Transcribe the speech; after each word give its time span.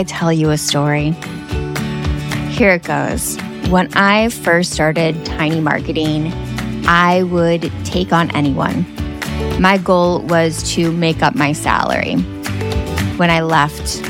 I 0.00 0.04
tell 0.04 0.32
you 0.32 0.48
a 0.48 0.56
story? 0.56 1.10
Here 2.48 2.70
it 2.70 2.84
goes. 2.84 3.36
When 3.68 3.92
I 3.94 4.30
first 4.30 4.72
started 4.72 5.26
Tiny 5.26 5.60
Marketing, 5.60 6.32
I 6.86 7.24
would 7.24 7.70
take 7.84 8.10
on 8.10 8.34
anyone. 8.34 8.86
My 9.60 9.76
goal 9.76 10.22
was 10.22 10.62
to 10.72 10.90
make 10.90 11.22
up 11.22 11.34
my 11.34 11.52
salary. 11.52 12.14
When 13.18 13.28
I 13.28 13.42
left, 13.42 14.00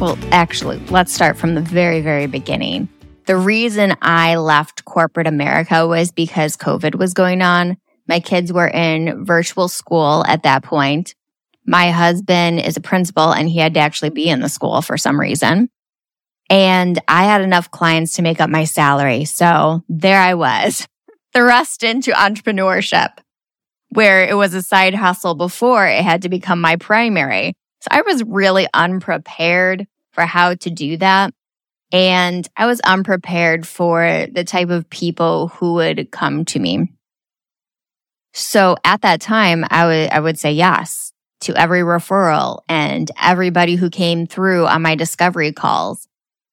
well, 0.00 0.16
actually, 0.30 0.78
let's 0.86 1.12
start 1.12 1.36
from 1.36 1.56
the 1.56 1.60
very, 1.60 2.00
very 2.00 2.28
beginning. 2.28 2.88
The 3.26 3.36
reason 3.36 3.96
I 4.02 4.36
left 4.36 4.84
corporate 4.84 5.26
America 5.26 5.84
was 5.84 6.12
because 6.12 6.56
COVID 6.56 6.94
was 6.94 7.12
going 7.12 7.42
on. 7.42 7.76
My 8.06 8.20
kids 8.20 8.52
were 8.52 8.68
in 8.68 9.24
virtual 9.24 9.66
school 9.66 10.24
at 10.28 10.44
that 10.44 10.62
point. 10.62 11.16
My 11.70 11.92
husband 11.92 12.58
is 12.58 12.76
a 12.76 12.80
principal 12.80 13.30
and 13.30 13.48
he 13.48 13.60
had 13.60 13.74
to 13.74 13.80
actually 13.80 14.10
be 14.10 14.28
in 14.28 14.40
the 14.40 14.48
school 14.48 14.82
for 14.82 14.98
some 14.98 15.20
reason. 15.20 15.70
And 16.50 17.00
I 17.06 17.26
had 17.26 17.42
enough 17.42 17.70
clients 17.70 18.14
to 18.14 18.22
make 18.22 18.40
up 18.40 18.50
my 18.50 18.64
salary. 18.64 19.24
So 19.24 19.84
there 19.88 20.20
I 20.20 20.34
was, 20.34 20.88
thrust 21.32 21.84
into 21.84 22.10
entrepreneurship 22.10 23.10
where 23.90 24.24
it 24.24 24.34
was 24.34 24.52
a 24.52 24.62
side 24.62 24.96
hustle 24.96 25.36
before 25.36 25.86
it 25.86 26.02
had 26.02 26.22
to 26.22 26.28
become 26.28 26.60
my 26.60 26.74
primary. 26.74 27.52
So 27.82 27.88
I 27.92 28.02
was 28.02 28.24
really 28.24 28.66
unprepared 28.74 29.86
for 30.10 30.22
how 30.22 30.54
to 30.56 30.70
do 30.70 30.96
that. 30.96 31.32
And 31.92 32.48
I 32.56 32.66
was 32.66 32.80
unprepared 32.80 33.64
for 33.64 34.26
the 34.32 34.42
type 34.42 34.70
of 34.70 34.90
people 34.90 35.46
who 35.46 35.74
would 35.74 36.10
come 36.10 36.44
to 36.46 36.58
me. 36.58 36.92
So 38.32 38.74
at 38.84 39.02
that 39.02 39.20
time, 39.20 39.64
I 39.70 39.86
would, 39.86 40.10
I 40.10 40.18
would 40.18 40.36
say 40.36 40.50
yes 40.50 41.12
to 41.40 41.56
every 41.56 41.80
referral 41.80 42.60
and 42.68 43.10
everybody 43.20 43.76
who 43.76 43.90
came 43.90 44.26
through 44.26 44.66
on 44.66 44.82
my 44.82 44.94
discovery 44.94 45.52
calls. 45.52 46.06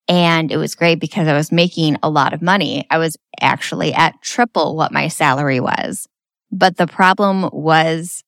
And 0.08 0.52
it 0.52 0.58
was 0.58 0.76
great 0.76 1.00
because 1.00 1.28
I 1.28 1.34
was 1.34 1.52
making 1.52 1.98
a 2.02 2.10
lot 2.10 2.34
of 2.34 2.42
money. 2.42 2.88
I 2.90 2.98
was 2.98 3.18
actually 3.42 3.94
at 3.94 4.22
triple 4.22 4.76
what 4.76 4.94
my 4.94 5.10
salary 5.10 5.60
was. 5.60 6.08
But 6.52 6.78
the 6.78 6.88
problem 6.88 7.50
was 7.52 8.24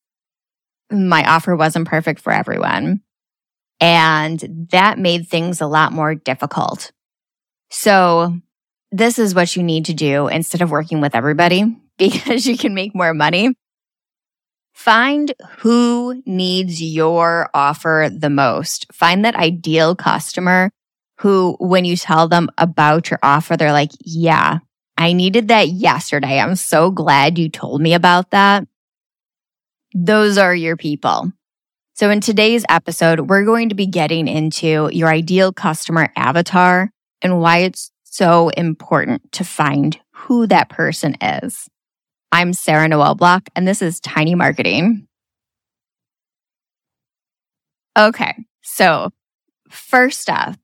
my 0.92 1.24
offer 1.24 1.56
wasn't 1.56 1.88
perfect 1.88 2.20
for 2.20 2.34
everyone. 2.34 3.02
And 3.80 4.68
that 4.72 5.00
made 5.00 5.28
things 5.28 5.62
a 5.62 5.68
lot 5.68 5.94
more 5.94 6.16
difficult. 6.16 6.92
So 7.70 8.34
this 8.92 9.20
is 9.20 9.36
what 9.36 9.56
you 9.56 9.64
need 9.64 9.86
to 9.86 9.94
do 9.94 10.28
instead 10.28 10.62
of 10.62 10.72
working 10.72 11.00
with 11.00 11.16
everybody 11.16 11.78
because 11.98 12.46
you 12.46 12.58
can 12.58 12.74
make 12.74 12.96
more 12.96 13.14
money. 13.14 13.54
Find 14.80 15.34
who 15.58 16.24
needs 16.26 16.82
your 16.82 17.50
offer 17.54 18.10
the 18.10 18.30
most. 18.30 18.86
Find 18.94 19.26
that 19.26 19.36
ideal 19.36 19.94
customer 19.94 20.72
who, 21.18 21.58
when 21.60 21.84
you 21.84 21.98
tell 21.98 22.30
them 22.30 22.50
about 22.58 23.12
your 23.12 23.20
offer, 23.22 23.58
they're 23.58 23.74
like, 23.74 23.92
yeah, 24.00 24.60
I 24.98 25.12
needed 25.12 25.50
that 25.50 25.68
yesterday. 25.68 26.40
I'm 26.40 26.56
so 26.56 26.92
glad 26.92 27.38
you 27.38 27.50
told 27.50 27.82
me 27.82 27.94
about 27.94 28.32
that. 28.32 28.70
Those 29.94 30.38
are 30.38 30.56
your 30.56 30.78
people. 30.78 31.34
So 31.96 32.10
in 32.10 32.22
today's 32.22 32.64
episode, 32.70 33.30
we're 33.30 33.44
going 33.44 33.68
to 33.70 33.76
be 33.76 33.86
getting 33.86 34.30
into 34.30 34.90
your 34.94 35.10
ideal 35.10 35.52
customer 35.52 36.10
avatar 36.16 36.90
and 37.22 37.42
why 37.42 37.58
it's 37.58 37.92
so 38.06 38.48
important 38.48 39.30
to 39.34 39.44
find 39.44 40.00
who 40.14 40.48
that 40.48 40.70
person 40.70 41.18
is. 41.22 41.68
I'm 42.32 42.54
Sarah 42.54 42.88
Noel 42.88 43.16
Block, 43.16 43.50
and 43.56 43.68
this 43.68 43.82
is 43.82 44.00
Tiny 44.00 44.36
Marketing. 44.36 45.08
Okay, 47.98 48.34
so 48.62 49.10
first 49.70 50.30
up, 50.30 50.56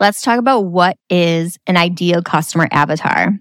let's 0.00 0.22
talk 0.22 0.38
about 0.38 0.62
what 0.62 0.96
is 1.08 1.58
an 1.66 1.76
ideal 1.76 2.22
customer 2.22 2.68
avatar 2.72 3.38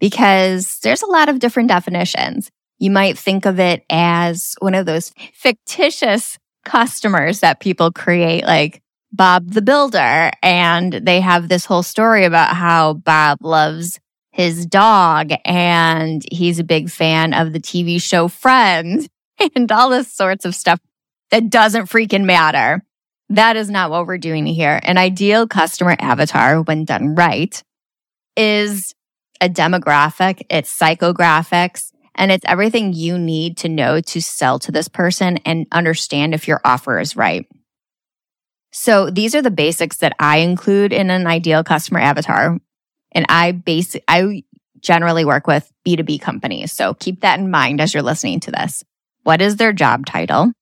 because 0.00 0.80
there's 0.82 1.02
a 1.02 1.06
lot 1.06 1.28
of 1.28 1.38
different 1.38 1.68
definitions. 1.68 2.50
You 2.80 2.90
might 2.90 3.16
think 3.16 3.46
of 3.46 3.60
it 3.60 3.84
as 3.88 4.56
one 4.58 4.74
of 4.74 4.84
those 4.84 5.12
fictitious 5.32 6.38
customers 6.64 7.38
that 7.40 7.60
people 7.60 7.92
create, 7.92 8.44
like 8.44 8.82
Bob 9.12 9.52
the 9.52 9.62
Builder. 9.62 10.32
And 10.42 10.92
they 10.92 11.20
have 11.20 11.48
this 11.48 11.64
whole 11.64 11.84
story 11.84 12.24
about 12.24 12.56
how 12.56 12.94
Bob 12.94 13.38
loves 13.42 14.00
his 14.32 14.66
dog 14.66 15.30
and 15.44 16.22
he's 16.32 16.58
a 16.58 16.64
big 16.64 16.90
fan 16.90 17.34
of 17.34 17.52
the 17.52 17.60
TV 17.60 18.00
show 18.02 18.28
Friends 18.28 19.08
and 19.54 19.70
all 19.70 19.90
this 19.90 20.12
sorts 20.12 20.44
of 20.44 20.54
stuff 20.54 20.80
that 21.30 21.50
doesn't 21.50 21.86
freaking 21.86 22.24
matter. 22.24 22.82
That 23.28 23.56
is 23.56 23.70
not 23.70 23.90
what 23.90 24.06
we're 24.06 24.18
doing 24.18 24.46
here. 24.46 24.80
An 24.82 24.98
ideal 24.98 25.46
customer 25.46 25.96
avatar, 25.98 26.60
when 26.62 26.84
done 26.84 27.14
right, 27.14 27.62
is 28.36 28.94
a 29.40 29.48
demographic, 29.48 30.42
it's 30.50 30.76
psychographics, 30.76 31.92
and 32.14 32.30
it's 32.30 32.44
everything 32.46 32.92
you 32.92 33.18
need 33.18 33.56
to 33.58 33.68
know 33.68 34.00
to 34.00 34.20
sell 34.20 34.58
to 34.60 34.72
this 34.72 34.88
person 34.88 35.38
and 35.46 35.66
understand 35.72 36.34
if 36.34 36.46
your 36.46 36.60
offer 36.64 37.00
is 37.00 37.16
right. 37.16 37.46
So 38.70 39.10
these 39.10 39.34
are 39.34 39.42
the 39.42 39.50
basics 39.50 39.98
that 39.98 40.14
I 40.18 40.38
include 40.38 40.92
in 40.92 41.10
an 41.10 41.26
ideal 41.26 41.64
customer 41.64 42.00
avatar 42.00 42.58
and 43.12 43.26
I 43.28 43.52
base, 43.52 43.96
I 44.08 44.42
generally 44.80 45.24
work 45.24 45.46
with 45.46 45.70
B2B 45.86 46.20
companies. 46.20 46.72
So 46.72 46.94
keep 46.94 47.20
that 47.20 47.38
in 47.38 47.50
mind 47.50 47.80
as 47.80 47.94
you're 47.94 48.02
listening 48.02 48.40
to 48.40 48.50
this. 48.50 48.82
What 49.22 49.40
is 49.40 49.56
their 49.56 49.72
job 49.72 50.06
title? 50.06 50.52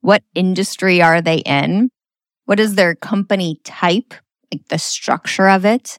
What 0.00 0.22
industry 0.34 1.00
are 1.00 1.22
they 1.22 1.38
in? 1.38 1.88
What 2.44 2.60
is 2.60 2.74
their 2.74 2.94
company 2.94 3.60
type? 3.64 4.12
Like 4.52 4.68
the 4.68 4.78
structure 4.78 5.48
of 5.48 5.64
it? 5.64 5.98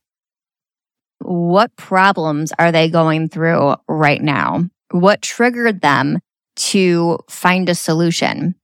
What 1.20 1.76
problems 1.76 2.54
are 2.60 2.72
they 2.72 2.90
going 2.90 3.30
through 3.30 3.76
right 3.88 4.22
now? 4.22 4.66
What 4.92 5.24
triggered 5.24 5.82
them 5.82 6.20
to 6.58 7.18
find 7.28 7.68
a 7.68 7.76
solution? 7.76 8.56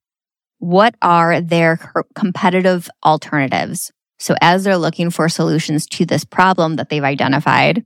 What 0.59 0.93
are 1.01 1.41
their 1.41 1.79
competitive 2.13 2.87
alternatives? 3.03 3.91
So 4.21 4.35
as 4.39 4.63
they're 4.63 4.77
looking 4.77 5.09
for 5.09 5.27
solutions 5.29 5.87
to 5.87 6.05
this 6.05 6.23
problem 6.23 6.75
that 6.75 6.89
they've 6.89 7.03
identified, 7.03 7.83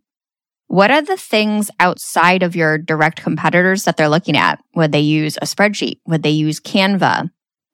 what 0.68 0.92
are 0.92 1.02
the 1.02 1.16
things 1.16 1.72
outside 1.80 2.44
of 2.44 2.58
your 2.58 2.78
direct 2.78 3.22
competitors 3.22 3.86
that 3.86 3.96
they're 3.96 4.10
looking 4.10 4.36
at? 4.36 4.62
Would 4.76 4.92
they 4.92 5.00
use 5.00 5.38
a 5.38 5.46
spreadsheet? 5.46 6.00
Would 6.08 6.24
they 6.24 6.32
use 6.32 6.60
Canva? 6.60 7.30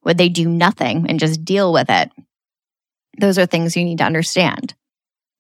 Would 0.06 0.20
they 0.20 0.30
do 0.30 0.48
nothing 0.48 1.08
and 1.10 1.20
just 1.20 1.44
deal 1.44 1.74
with 1.74 1.90
it? 1.90 2.12
Those 3.20 3.40
are 3.40 3.48
things 3.48 3.76
you 3.76 3.84
need 3.84 3.98
to 3.98 4.04
understand. 4.04 4.76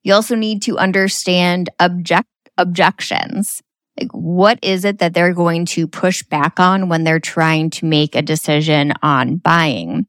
You 0.02 0.16
also 0.16 0.34
need 0.34 0.64
to 0.64 0.80
understand 0.80 1.70
object 1.80 2.28
objections. 2.58 3.62
Like 4.00 4.09
what 4.14 4.58
is 4.64 4.84
it 4.84 4.98
that 4.98 5.14
they're 5.14 5.36
going 5.36 5.68
to 5.68 5.86
push 5.86 6.24
back 6.24 6.59
on 6.59 6.90
when 6.90 7.03
they're 7.03 7.20
trying 7.20 7.70
to 7.72 7.86
make 7.86 8.16
a 8.16 8.24
decision 8.24 8.94
on 9.03 9.36
buying? 9.36 10.08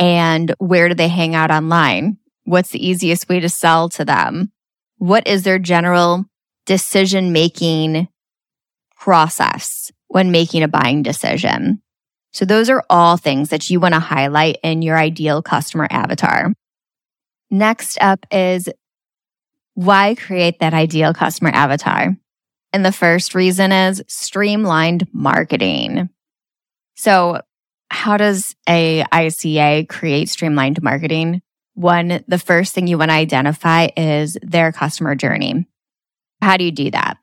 And 0.00 0.52
where 0.58 0.88
do 0.88 0.96
they 0.96 1.06
hang 1.06 1.36
out 1.36 1.52
online? 1.52 2.18
What's 2.44 2.70
the 2.70 2.86
easiest 2.86 3.28
way 3.28 3.40
to 3.40 3.48
sell 3.48 3.88
to 3.90 4.04
them? 4.04 4.52
What 4.98 5.26
is 5.26 5.42
their 5.42 5.58
general 5.58 6.26
decision 6.66 7.32
making 7.32 8.08
process 8.96 9.90
when 10.08 10.30
making 10.30 10.62
a 10.62 10.68
buying 10.68 11.02
decision? 11.02 11.82
So 12.32 12.44
those 12.44 12.68
are 12.68 12.84
all 12.90 13.16
things 13.16 13.50
that 13.50 13.70
you 13.70 13.80
want 13.80 13.94
to 13.94 14.00
highlight 14.00 14.58
in 14.62 14.82
your 14.82 14.98
ideal 14.98 15.40
customer 15.40 15.86
avatar. 15.90 16.52
Next 17.50 17.96
up 18.00 18.26
is 18.30 18.68
why 19.74 20.14
create 20.14 20.58
that 20.60 20.74
ideal 20.74 21.14
customer 21.14 21.50
avatar? 21.50 22.16
And 22.72 22.84
the 22.84 22.92
first 22.92 23.34
reason 23.34 23.70
is 23.70 24.02
streamlined 24.08 25.06
marketing. 25.12 26.08
So 26.96 27.40
how 27.88 28.16
does 28.16 28.56
a 28.68 29.04
ICA 29.12 29.88
create 29.88 30.28
streamlined 30.28 30.82
marketing? 30.82 31.40
One, 31.74 32.24
the 32.26 32.38
first 32.38 32.74
thing 32.74 32.86
you 32.86 32.98
want 32.98 33.10
to 33.10 33.16
identify 33.16 33.88
is 33.96 34.38
their 34.42 34.72
customer 34.72 35.14
journey. 35.14 35.66
How 36.40 36.56
do 36.56 36.64
you 36.64 36.72
do 36.72 36.90
that? 36.92 37.18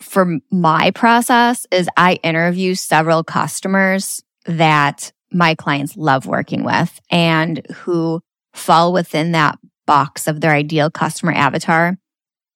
For 0.00 0.38
my 0.50 0.90
process 0.92 1.66
is 1.70 1.88
I 1.96 2.14
interview 2.22 2.74
several 2.74 3.24
customers 3.24 4.22
that 4.46 5.12
my 5.32 5.54
clients 5.54 5.96
love 5.96 6.26
working 6.26 6.64
with 6.64 7.00
and 7.10 7.64
who 7.74 8.20
fall 8.52 8.92
within 8.92 9.32
that 9.32 9.58
box 9.86 10.26
of 10.26 10.40
their 10.40 10.52
ideal 10.52 10.90
customer 10.90 11.32
avatar. 11.32 11.96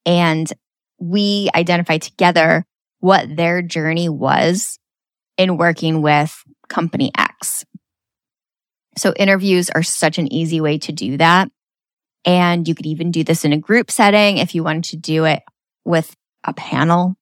And 0.05 0.51
we 0.99 1.49
identify 1.55 1.99
together 1.99 2.65
what 3.01 3.37
their 3.37 3.63
journey 3.63 4.09
was 4.09 4.79
in 5.37 5.57
working 5.57 6.03
with 6.03 6.37
company 6.69 7.11
X. 7.17 7.65
So 8.99 9.13
interviews 9.15 9.71
are 9.71 9.83
such 9.83 10.19
an 10.19 10.33
easy 10.33 10.61
way 10.61 10.79
to 10.79 10.93
do 10.93 11.17
that. 11.19 11.51
And 12.25 12.67
you 12.67 12.75
could 12.75 12.87
even 12.87 13.11
do 13.11 13.23
this 13.23 13.45
in 13.45 13.53
a 13.53 13.59
group 13.59 13.91
setting 13.91 14.39
if 14.39 14.55
you 14.55 14.65
wanted 14.65 14.85
to 14.85 14.97
do 14.97 15.25
it 15.25 15.43
with 15.85 16.15
a 16.43 16.53
panel, 16.53 17.17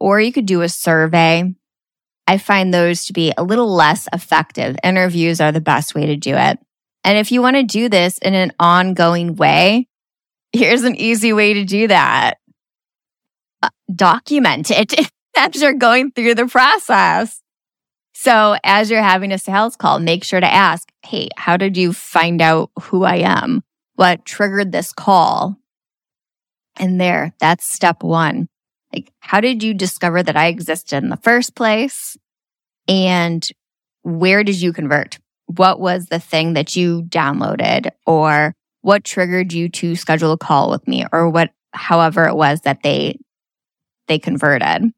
or 0.00 0.20
you 0.20 0.32
could 0.32 0.46
do 0.46 0.62
a 0.62 0.68
survey. 0.68 1.54
I 2.26 2.38
find 2.38 2.72
those 2.72 3.06
to 3.06 3.12
be 3.12 3.32
a 3.36 3.44
little 3.44 3.72
less 3.72 4.08
effective. 4.12 4.76
Interviews 4.82 5.40
are 5.40 5.52
the 5.52 5.60
best 5.60 5.94
way 5.94 6.06
to 6.06 6.16
do 6.16 6.34
it. 6.34 6.58
And 7.04 7.18
if 7.18 7.30
you 7.30 7.42
want 7.42 7.56
to 7.56 7.62
do 7.62 7.88
this 7.88 8.18
in 8.18 8.34
an 8.34 8.52
ongoing 8.58 9.36
way, 9.36 9.88
here's 10.52 10.84
an 10.84 10.96
easy 10.96 11.32
way 11.32 11.54
to 11.54 11.64
do 11.64 11.88
that. 11.88 12.38
Uh, 13.62 13.68
document 13.94 14.70
it 14.70 14.94
as 15.36 15.60
you're 15.60 15.74
going 15.74 16.12
through 16.12 16.34
the 16.34 16.46
process. 16.46 17.40
So 18.14 18.56
as 18.62 18.90
you're 18.90 19.02
having 19.02 19.32
a 19.32 19.38
sales 19.38 19.76
call, 19.76 19.98
make 19.98 20.24
sure 20.24 20.40
to 20.40 20.52
ask, 20.52 20.88
Hey, 21.04 21.28
how 21.36 21.56
did 21.56 21.76
you 21.76 21.92
find 21.92 22.40
out 22.40 22.70
who 22.80 23.02
I 23.02 23.16
am? 23.16 23.62
What 23.96 24.24
triggered 24.24 24.72
this 24.72 24.92
call? 24.92 25.58
And 26.76 27.00
there, 27.00 27.34
that's 27.40 27.70
step 27.70 28.02
one. 28.02 28.48
Like, 28.92 29.12
how 29.18 29.40
did 29.40 29.62
you 29.62 29.74
discover 29.74 30.22
that 30.22 30.36
I 30.36 30.46
existed 30.46 31.02
in 31.02 31.10
the 31.10 31.16
first 31.16 31.56
place? 31.56 32.16
And 32.86 33.46
where 34.02 34.44
did 34.44 34.60
you 34.60 34.72
convert? 34.72 35.18
What 35.46 35.80
was 35.80 36.06
the 36.06 36.20
thing 36.20 36.54
that 36.54 36.76
you 36.76 37.02
downloaded 37.02 37.90
or 38.06 38.54
what 38.82 39.04
triggered 39.04 39.52
you 39.52 39.68
to 39.70 39.96
schedule 39.96 40.32
a 40.32 40.38
call 40.38 40.70
with 40.70 40.86
me 40.86 41.04
or 41.12 41.28
what, 41.28 41.50
however 41.72 42.26
it 42.28 42.36
was 42.36 42.60
that 42.62 42.82
they, 42.82 43.18
they 44.06 44.18
converted? 44.18 44.92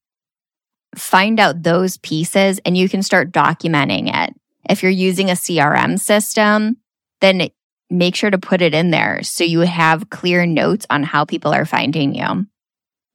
Find 0.97 1.39
out 1.39 1.63
those 1.63 1.99
pieces 1.99 2.61
and 2.65 2.77
you 2.77 2.89
can 2.89 3.03
start 3.03 3.33
documenting 3.33 4.11
it. 4.13 4.35
If 4.69 4.83
you're 4.83 4.91
using 4.91 5.31
a 5.31 5.35
CRM 5.35 5.99
system, 5.99 6.79
then 7.21 7.49
make 7.91 8.17
sure 8.17 8.31
to 8.31 8.39
put 8.39 8.63
it 8.63 8.75
in 8.75 8.91
there 8.91 9.23
so 9.23 9.45
you 9.45 9.61
have 9.61 10.11
clear 10.11 10.45
notes 10.47 10.87
on 10.91 11.03
how 11.03 11.25
people 11.25 11.53
are 11.53 11.65
finding 11.65 12.15
you. 12.15 12.47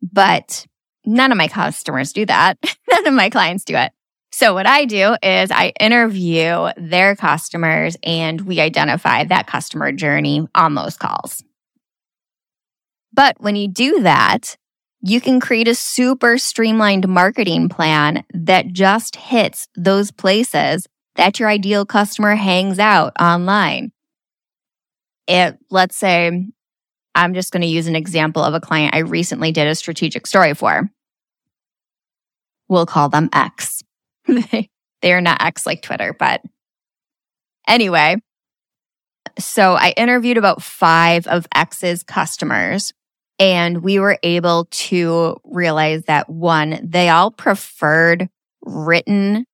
But 0.01 0.65
none 1.05 1.31
of 1.31 1.37
my 1.37 1.47
customers 1.47 2.13
do 2.13 2.25
that. 2.25 2.57
none 2.91 3.07
of 3.07 3.13
my 3.13 3.29
clients 3.29 3.65
do 3.65 3.75
it. 3.75 3.91
So 4.33 4.53
what 4.53 4.65
I 4.65 4.85
do 4.85 5.15
is 5.21 5.51
I 5.51 5.73
interview 5.79 6.69
their 6.77 7.15
customers 7.15 7.97
and 8.01 8.39
we 8.41 8.61
identify 8.61 9.25
that 9.25 9.47
customer 9.47 9.91
journey 9.91 10.47
on 10.55 10.73
those 10.73 10.95
calls. 10.95 11.43
But 13.13 13.35
when 13.39 13.57
you 13.57 13.67
do 13.67 14.03
that, 14.03 14.55
you 15.01 15.19
can 15.19 15.39
create 15.39 15.67
a 15.67 15.75
super 15.75 16.37
streamlined 16.37 17.07
marketing 17.07 17.69
plan 17.69 18.23
that 18.33 18.67
just 18.71 19.15
hits 19.15 19.67
those 19.75 20.11
places 20.11 20.87
that 21.15 21.39
your 21.39 21.49
ideal 21.49 21.85
customer 21.85 22.35
hangs 22.35 22.79
out 22.79 23.13
online. 23.19 23.91
It, 25.27 25.57
let's 25.69 25.95
say 25.95 26.47
I'm 27.15 27.33
just 27.33 27.51
going 27.51 27.61
to 27.61 27.67
use 27.67 27.87
an 27.87 27.95
example 27.95 28.43
of 28.43 28.53
a 28.53 28.61
client 28.61 28.95
I 28.95 28.99
recently 28.99 29.51
did 29.51 29.67
a 29.67 29.75
strategic 29.75 30.27
story 30.27 30.53
for. 30.53 30.89
We'll 32.69 32.85
call 32.85 33.09
them 33.09 33.29
X. 33.33 33.81
they 34.27 34.69
are 35.03 35.21
not 35.21 35.41
X 35.41 35.65
like 35.65 35.81
Twitter, 35.81 36.15
but 36.17 36.41
anyway. 37.67 38.17
So 39.39 39.73
I 39.73 39.93
interviewed 39.97 40.37
about 40.37 40.61
five 40.61 41.27
of 41.27 41.47
X's 41.53 42.03
customers 42.03 42.93
and 43.41 43.81
we 43.81 43.97
were 43.97 44.19
able 44.21 44.65
to 44.65 45.35
realize 45.43 46.03
that 46.03 46.29
one, 46.29 46.79
they 46.83 47.09
all 47.09 47.31
preferred 47.31 48.29
written 48.61 49.45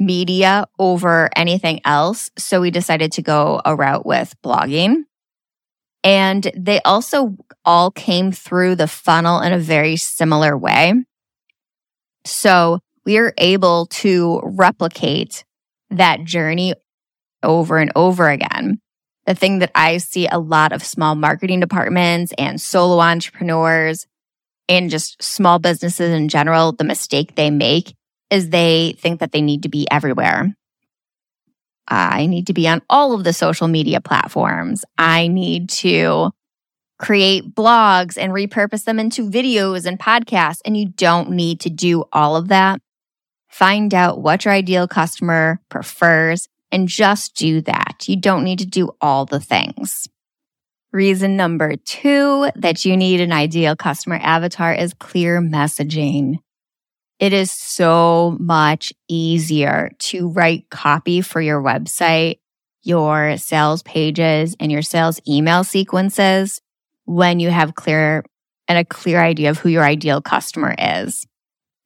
media 0.00 0.66
over 0.76 1.30
anything 1.36 1.80
else. 1.84 2.28
So 2.36 2.60
we 2.60 2.72
decided 2.72 3.12
to 3.12 3.22
go 3.22 3.62
a 3.64 3.76
route 3.76 4.04
with 4.04 4.34
blogging. 4.44 5.04
And 6.02 6.50
they 6.56 6.80
also 6.82 7.36
all 7.64 7.92
came 7.92 8.32
through 8.32 8.74
the 8.74 8.88
funnel 8.88 9.40
in 9.40 9.52
a 9.52 9.58
very 9.60 9.94
similar 9.96 10.58
way. 10.58 10.94
So 12.24 12.80
we 13.04 13.18
are 13.18 13.32
able 13.38 13.86
to 13.86 14.40
replicate 14.42 15.44
that 15.90 16.24
journey 16.24 16.74
over 17.44 17.78
and 17.78 17.92
over 17.94 18.28
again. 18.28 18.80
The 19.26 19.34
thing 19.34 19.58
that 19.58 19.72
I 19.74 19.98
see 19.98 20.28
a 20.28 20.38
lot 20.38 20.72
of 20.72 20.84
small 20.84 21.14
marketing 21.14 21.60
departments 21.60 22.32
and 22.38 22.60
solo 22.60 23.00
entrepreneurs 23.00 24.06
and 24.68 24.88
just 24.88 25.22
small 25.22 25.58
businesses 25.58 26.12
in 26.12 26.28
general, 26.28 26.72
the 26.72 26.84
mistake 26.84 27.34
they 27.34 27.50
make 27.50 27.94
is 28.30 28.50
they 28.50 28.96
think 28.98 29.20
that 29.20 29.32
they 29.32 29.40
need 29.40 29.64
to 29.64 29.68
be 29.68 29.86
everywhere. 29.90 30.54
I 31.88 32.26
need 32.26 32.48
to 32.48 32.52
be 32.52 32.66
on 32.66 32.82
all 32.90 33.14
of 33.14 33.24
the 33.24 33.32
social 33.32 33.68
media 33.68 34.00
platforms. 34.00 34.84
I 34.98 35.28
need 35.28 35.68
to 35.70 36.32
create 36.98 37.54
blogs 37.54 38.16
and 38.18 38.32
repurpose 38.32 38.84
them 38.84 38.98
into 38.98 39.28
videos 39.28 39.86
and 39.86 39.98
podcasts. 39.98 40.60
And 40.64 40.76
you 40.76 40.88
don't 40.88 41.30
need 41.30 41.60
to 41.60 41.70
do 41.70 42.04
all 42.12 42.36
of 42.36 42.48
that. 42.48 42.80
Find 43.48 43.94
out 43.94 44.20
what 44.20 44.44
your 44.44 44.54
ideal 44.54 44.88
customer 44.88 45.60
prefers 45.68 46.48
and 46.76 46.88
just 46.88 47.34
do 47.34 47.62
that. 47.62 48.04
You 48.06 48.16
don't 48.16 48.44
need 48.44 48.58
to 48.58 48.66
do 48.66 48.90
all 49.00 49.24
the 49.24 49.40
things. 49.40 50.06
Reason 50.92 51.34
number 51.34 51.76
two 51.76 52.50
that 52.54 52.84
you 52.84 52.98
need 52.98 53.22
an 53.22 53.32
ideal 53.32 53.74
customer 53.74 54.20
avatar 54.22 54.74
is 54.74 54.92
clear 54.92 55.40
messaging. 55.40 56.36
It 57.18 57.32
is 57.32 57.50
so 57.50 58.36
much 58.38 58.92
easier 59.08 59.90
to 60.00 60.28
write 60.28 60.68
copy 60.68 61.22
for 61.22 61.40
your 61.40 61.62
website, 61.62 62.40
your 62.82 63.38
sales 63.38 63.82
pages, 63.82 64.54
and 64.60 64.70
your 64.70 64.82
sales 64.82 65.18
email 65.26 65.64
sequences 65.64 66.60
when 67.06 67.40
you 67.40 67.48
have 67.48 67.74
clear 67.74 68.22
and 68.68 68.76
a 68.76 68.84
clear 68.84 69.22
idea 69.22 69.48
of 69.48 69.58
who 69.58 69.70
your 69.70 69.82
ideal 69.82 70.20
customer 70.20 70.74
is. 70.78 71.26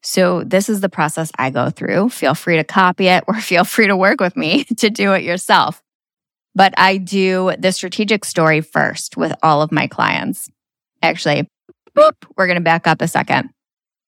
So 0.03 0.43
this 0.45 0.69
is 0.69 0.81
the 0.81 0.89
process 0.89 1.31
I 1.39 1.51
go 1.51 1.71
through. 1.71 2.09
Feel 2.11 2.35
free 2.35 2.57
to 2.57 2.65
copy 2.65 3.09
it 3.09 3.25
or 3.27 3.35
feel 3.41 3.65
free 3.65 3.87
to 3.87 3.97
work 3.97 4.21
with 4.21 4.37
me 4.37 4.65
to 4.79 4.91
do 4.91 5.13
it 5.13 5.23
yourself. 5.23 5.83
But 6.55 6.75
I 6.77 6.97
do 6.97 7.53
the 7.59 7.73
strategic 7.73 8.25
story 8.25 8.61
first 8.61 9.17
with 9.17 9.33
all 9.43 9.63
of 9.63 9.71
my 9.71 9.87
clients. 9.87 10.49
Actually, 11.03 11.49
boop, 11.97 12.15
we're 12.37 12.47
going 12.47 12.59
to 12.59 12.63
back 12.63 12.87
up 12.87 13.01
a 13.01 13.09
second. 13.09 13.51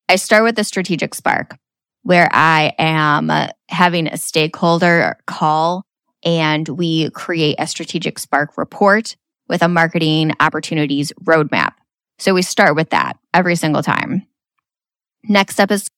I 0.09 0.17
start 0.17 0.43
with 0.43 0.57
the 0.57 0.65
strategic 0.65 1.15
spark 1.15 1.57
where 2.03 2.29
I 2.33 2.75
am 2.79 3.31
uh, 3.31 3.49
having 3.69 4.09
a 4.09 4.17
stakeholder 4.17 5.17
call 5.27 5.85
and 6.25 6.69
we 6.69 7.11
create 7.11 7.57
a 7.59 7.67
strategic 7.67 8.19
spark 8.19 8.59
report 8.59 9.17
with 9.49 9.63
a 9.63 9.69
marketing 9.69 10.33
opportunities 10.41 11.13
roadmap. 11.25 11.75
So 12.19 12.35
we 12.35 12.43
start 12.43 12.75
with 12.77 12.91
that 12.91 13.19
every 13.33 13.57
single 13.57 13.83
time. 13.83 14.27
Next 15.29 15.61
up 15.61 15.71
is 15.71 15.89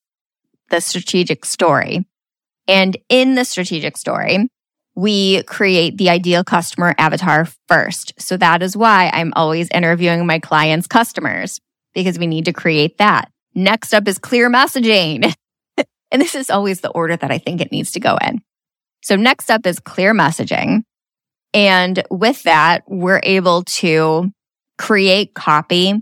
the 0.70 0.80
strategic 0.80 1.44
story. 1.44 2.06
And 2.66 2.96
in 3.08 3.34
the 3.34 3.44
strategic 3.44 3.96
story, 3.96 4.48
we 4.94 5.42
create 5.44 5.98
the 5.98 6.10
ideal 6.10 6.44
customer 6.44 6.94
avatar 6.98 7.48
first. 7.68 8.12
So 8.18 8.36
that 8.36 8.62
is 8.62 8.76
why 8.76 9.10
I'm 9.12 9.32
always 9.34 9.68
interviewing 9.70 10.26
my 10.26 10.38
clients' 10.38 10.86
customers 10.86 11.60
because 11.94 12.18
we 12.18 12.26
need 12.26 12.46
to 12.46 12.52
create 12.52 12.98
that. 12.98 13.30
Next 13.54 13.92
up 13.92 14.08
is 14.08 14.18
clear 14.18 14.50
messaging. 14.50 15.32
and 16.10 16.22
this 16.22 16.34
is 16.34 16.50
always 16.50 16.80
the 16.80 16.90
order 16.90 17.16
that 17.16 17.30
I 17.30 17.38
think 17.38 17.60
it 17.60 17.72
needs 17.72 17.92
to 17.92 18.00
go 18.00 18.16
in. 18.16 18.40
So 19.02 19.16
next 19.16 19.50
up 19.50 19.66
is 19.66 19.80
clear 19.80 20.14
messaging. 20.14 20.82
And 21.52 22.02
with 22.10 22.42
that, 22.44 22.82
we're 22.88 23.20
able 23.22 23.62
to 23.64 24.32
create 24.78 25.34
copy 25.34 25.94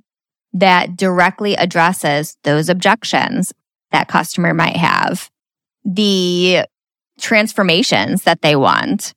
that 0.52 0.96
directly 0.96 1.54
addresses 1.54 2.36
those 2.44 2.68
objections 2.68 3.52
that 3.90 4.08
customer 4.08 4.52
might 4.54 4.76
have, 4.76 5.30
the 5.84 6.64
transformations 7.20 8.22
that 8.24 8.42
they 8.42 8.56
want, 8.56 9.14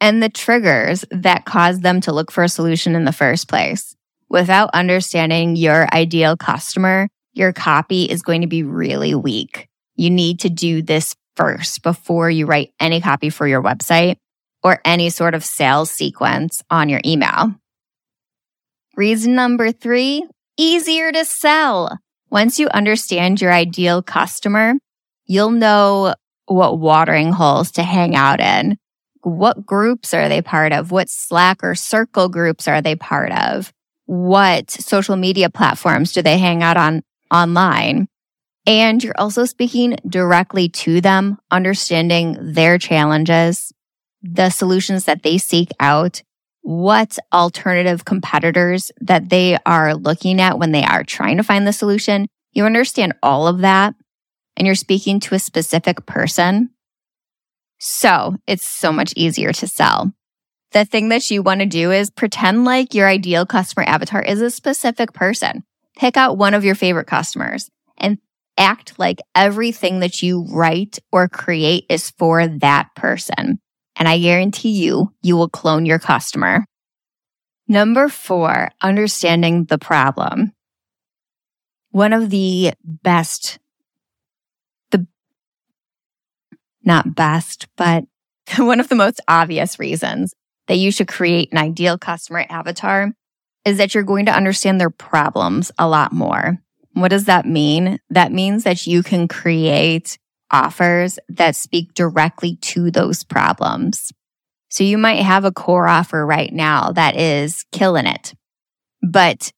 and 0.00 0.22
the 0.22 0.28
triggers 0.28 1.04
that 1.10 1.44
cause 1.44 1.80
them 1.80 2.00
to 2.02 2.12
look 2.12 2.30
for 2.30 2.44
a 2.44 2.48
solution 2.48 2.94
in 2.94 3.04
the 3.04 3.12
first 3.12 3.48
place. 3.48 3.94
Without 4.28 4.70
understanding 4.74 5.56
your 5.56 5.92
ideal 5.92 6.36
customer, 6.36 7.08
your 7.32 7.52
copy 7.52 8.04
is 8.04 8.22
going 8.22 8.42
to 8.42 8.46
be 8.46 8.62
really 8.62 9.14
weak. 9.14 9.68
You 9.96 10.10
need 10.10 10.40
to 10.40 10.50
do 10.50 10.82
this 10.82 11.16
first 11.36 11.82
before 11.82 12.30
you 12.30 12.46
write 12.46 12.72
any 12.80 13.00
copy 13.00 13.30
for 13.30 13.46
your 13.46 13.62
website 13.62 14.16
or 14.62 14.80
any 14.84 15.08
sort 15.08 15.34
of 15.34 15.44
sales 15.44 15.90
sequence 15.90 16.62
on 16.68 16.88
your 16.88 17.00
email. 17.04 17.54
Reason 18.96 19.34
number 19.34 19.70
three 19.70 20.26
easier 20.58 21.12
to 21.12 21.24
sell. 21.24 21.98
Once 22.30 22.58
you 22.58 22.68
understand 22.68 23.40
your 23.40 23.52
ideal 23.52 24.02
customer, 24.02 24.74
you'll 25.24 25.50
know 25.50 26.14
what 26.46 26.78
watering 26.78 27.32
holes 27.32 27.70
to 27.72 27.82
hang 27.82 28.14
out 28.14 28.40
in. 28.40 28.76
What 29.22 29.64
groups 29.64 30.12
are 30.12 30.28
they 30.28 30.42
part 30.42 30.72
of? 30.72 30.90
What 30.90 31.08
Slack 31.08 31.62
or 31.62 31.74
circle 31.74 32.28
groups 32.28 32.68
are 32.68 32.82
they 32.82 32.96
part 32.96 33.32
of? 33.32 33.72
What 34.06 34.70
social 34.70 35.16
media 35.16 35.48
platforms 35.48 36.12
do 36.12 36.22
they 36.22 36.38
hang 36.38 36.62
out 36.62 36.76
on 36.76 37.02
online? 37.30 38.08
And 38.66 39.02
you're 39.02 39.18
also 39.18 39.44
speaking 39.44 39.96
directly 40.06 40.68
to 40.70 41.00
them, 41.00 41.38
understanding 41.50 42.36
their 42.52 42.78
challenges, 42.78 43.72
the 44.22 44.50
solutions 44.50 45.04
that 45.04 45.22
they 45.22 45.38
seek 45.38 45.70
out, 45.80 46.22
what 46.68 47.18
alternative 47.32 48.04
competitors 48.04 48.92
that 49.00 49.30
they 49.30 49.56
are 49.64 49.94
looking 49.94 50.38
at 50.38 50.58
when 50.58 50.70
they 50.70 50.84
are 50.84 51.02
trying 51.02 51.38
to 51.38 51.42
find 51.42 51.66
the 51.66 51.72
solution. 51.72 52.26
You 52.52 52.66
understand 52.66 53.14
all 53.22 53.46
of 53.46 53.60
that 53.60 53.94
and 54.54 54.66
you're 54.66 54.74
speaking 54.74 55.18
to 55.20 55.34
a 55.34 55.38
specific 55.38 56.04
person. 56.04 56.68
So 57.78 58.36
it's 58.46 58.66
so 58.66 58.92
much 58.92 59.14
easier 59.16 59.50
to 59.54 59.66
sell. 59.66 60.12
the 60.72 60.84
thing 60.84 61.08
that 61.08 61.30
you 61.30 61.42
want 61.42 61.60
to 61.60 61.66
do 61.66 61.90
is 61.90 62.10
pretend 62.10 62.66
like 62.66 62.92
your 62.92 63.08
ideal 63.08 63.46
customer 63.46 63.84
avatar 63.88 64.20
is 64.20 64.42
a 64.42 64.50
specific 64.50 65.14
person. 65.14 65.64
Pick 65.96 66.18
out 66.18 66.36
one 66.36 66.52
of 66.52 66.66
your 66.66 66.74
favorite 66.74 67.06
customers 67.06 67.70
and 67.96 68.18
act 68.58 68.98
like 68.98 69.20
everything 69.34 70.00
that 70.00 70.22
you 70.22 70.44
write 70.50 70.98
or 71.12 71.28
create 71.28 71.86
is 71.88 72.10
for 72.10 72.46
that 72.46 72.94
person. 72.94 73.58
And 73.98 74.08
I 74.08 74.18
guarantee 74.18 74.70
you, 74.70 75.12
you 75.22 75.36
will 75.36 75.48
clone 75.48 75.84
your 75.84 75.98
customer. 75.98 76.64
Number 77.66 78.08
four, 78.08 78.70
understanding 78.80 79.64
the 79.64 79.78
problem. 79.78 80.52
One 81.90 82.12
of 82.12 82.30
the 82.30 82.72
best, 82.84 83.58
the 84.90 85.06
not 86.84 87.14
best, 87.14 87.66
but 87.76 88.04
one 88.56 88.80
of 88.80 88.88
the 88.88 88.94
most 88.94 89.20
obvious 89.26 89.78
reasons 89.78 90.32
that 90.68 90.78
you 90.78 90.92
should 90.92 91.08
create 91.08 91.50
an 91.50 91.58
ideal 91.58 91.98
customer 91.98 92.46
avatar 92.48 93.12
is 93.64 93.78
that 93.78 93.94
you're 93.94 94.04
going 94.04 94.26
to 94.26 94.34
understand 94.34 94.80
their 94.80 94.90
problems 94.90 95.72
a 95.78 95.88
lot 95.88 96.12
more. 96.12 96.58
What 96.92 97.08
does 97.08 97.24
that 97.24 97.46
mean? 97.46 97.98
That 98.10 98.32
means 98.32 98.64
that 98.64 98.86
you 98.86 99.02
can 99.02 99.28
create 99.28 100.18
offers 100.50 101.18
that 101.28 101.56
speak 101.56 101.94
directly 101.94 102.56
to 102.56 102.90
those 102.90 103.24
problems. 103.24 104.12
So 104.70 104.84
you 104.84 104.98
might 104.98 105.22
have 105.22 105.44
a 105.44 105.52
core 105.52 105.88
offer 105.88 106.24
right 106.24 106.52
now 106.52 106.92
that 106.92 107.16
is 107.16 107.64
killing 107.72 108.06
it, 108.06 108.34
but 109.02 109.52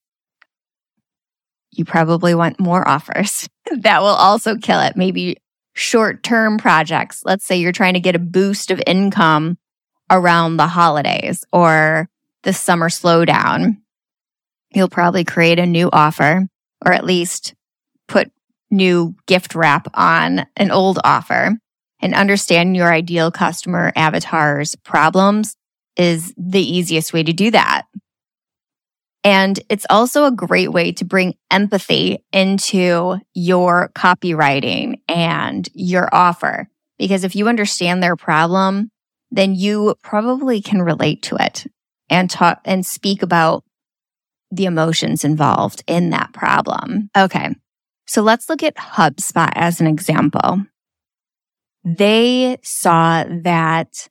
you 1.73 1.85
probably 1.85 2.35
want 2.35 2.61
more 2.61 2.87
offers 2.87 3.49
that 3.79 4.01
will 4.01 4.09
also 4.09 4.57
kill 4.57 4.81
it. 4.81 4.97
Maybe 4.97 5.37
short 5.75 6.23
term 6.23 6.59
projects. 6.59 7.23
Let's 7.25 7.45
say 7.45 7.57
you're 7.57 7.73
trying 7.73 7.95
to 7.95 8.01
get 8.01 8.17
a 8.17 8.21
boost 8.21 8.71
of 8.71 8.83
income 8.87 9.59
around 10.11 10.57
the 10.57 10.67
holidays 10.67 11.45
or 11.53 12.09
the 12.43 12.53
summer 12.53 12.89
slowdown. 12.89 13.79
You'll 14.73 14.89
probably 14.89 15.25
create 15.25 15.59
a 15.59 15.67
new 15.67 15.89
offer 15.93 16.47
or 16.85 16.93
at 16.93 17.05
least 17.05 17.55
put 18.09 18.33
new 18.71 19.15
gift 19.27 19.55
wrap 19.55 19.89
on 19.95 20.47
an 20.57 20.71
old 20.71 20.99
offer 21.05 21.57
and 22.01 22.15
understand 22.15 22.77
your 22.77 22.93
ideal 22.93 23.31
customer 23.31 23.93
avatar's 23.97 24.77
problems 24.77 25.57
is 25.97 26.33
the 26.37 26.61
easiest 26.61 27.13
way 27.13 27.23
to 27.23 27.33
do 27.33 27.51
that. 27.51 27.83
And 29.23 29.61
it's 29.69 29.87
also 29.91 30.25
a 30.25 30.33
great 30.33 30.73
way 30.73 30.93
to 30.93 31.05
bring 31.05 31.35
empathy 31.51 32.25
into 32.33 33.19
your 33.35 33.91
copywriting 33.95 35.01
and 35.09 35.69
your 35.75 36.09
offer. 36.13 36.69
Because 36.99 37.25
if 37.25 37.37
you 37.37 37.49
understand 37.49 38.03
their 38.03 38.17
problem, 38.17 38.91
then 39.31 39.55
you 39.55 39.95
probably 40.03 40.63
can 40.63 40.81
relate 40.81 41.23
to 41.25 41.37
it 41.37 41.67
and 42.09 42.31
talk 42.31 42.61
and 42.65 42.85
speak 42.85 43.23
about 43.23 43.63
the 44.51 44.65
emotions 44.65 45.25
involved 45.25 45.83
in 45.87 46.11
that 46.11 46.33
problem. 46.33 47.11
Okay. 47.17 47.55
So 48.11 48.23
let's 48.23 48.49
look 48.49 48.65
at 48.65 48.75
HubSpot 48.75 49.53
as 49.55 49.81
an 49.81 49.87
example. 49.87 50.65
They 51.85 52.59
saw 52.61 53.23
that 53.45 54.09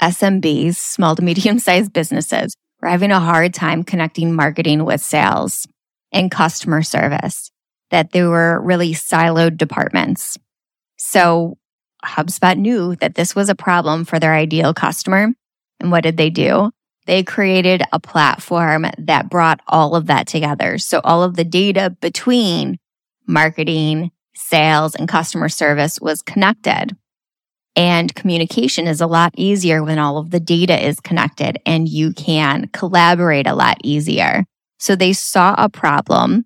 SMBs, 0.00 0.76
small 0.76 1.14
to 1.14 1.22
medium 1.22 1.58
sized 1.58 1.92
businesses, 1.92 2.56
were 2.80 2.88
having 2.88 3.10
a 3.10 3.20
hard 3.20 3.52
time 3.52 3.84
connecting 3.84 4.34
marketing 4.34 4.86
with 4.86 5.02
sales 5.02 5.66
and 6.12 6.30
customer 6.30 6.80
service, 6.80 7.50
that 7.90 8.12
they 8.12 8.22
were 8.22 8.58
really 8.62 8.94
siloed 8.94 9.58
departments. 9.58 10.38
So 10.96 11.58
HubSpot 12.02 12.56
knew 12.56 12.96
that 12.96 13.16
this 13.16 13.34
was 13.34 13.50
a 13.50 13.54
problem 13.54 14.06
for 14.06 14.18
their 14.18 14.32
ideal 14.32 14.72
customer. 14.72 15.28
And 15.78 15.90
what 15.90 16.04
did 16.04 16.16
they 16.16 16.30
do? 16.30 16.70
They 17.06 17.22
created 17.22 17.82
a 17.92 17.98
platform 17.98 18.86
that 18.98 19.28
brought 19.28 19.60
all 19.66 19.96
of 19.96 20.06
that 20.06 20.26
together. 20.26 20.78
So 20.78 21.00
all 21.02 21.22
of 21.22 21.36
the 21.36 21.44
data 21.44 21.96
between 22.00 22.78
marketing, 23.26 24.10
sales, 24.34 24.94
and 24.94 25.08
customer 25.08 25.48
service 25.48 26.00
was 26.00 26.22
connected. 26.22 26.96
And 27.74 28.14
communication 28.14 28.86
is 28.86 29.00
a 29.00 29.06
lot 29.06 29.32
easier 29.36 29.82
when 29.82 29.98
all 29.98 30.18
of 30.18 30.30
the 30.30 30.40
data 30.40 30.86
is 30.86 31.00
connected 31.00 31.58
and 31.64 31.88
you 31.88 32.12
can 32.12 32.68
collaborate 32.72 33.46
a 33.46 33.54
lot 33.54 33.78
easier. 33.82 34.44
So 34.78 34.94
they 34.94 35.12
saw 35.12 35.54
a 35.56 35.68
problem 35.68 36.44